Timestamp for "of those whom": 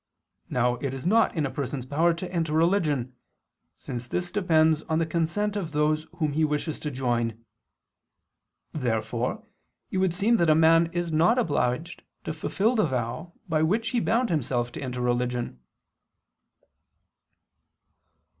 5.55-6.31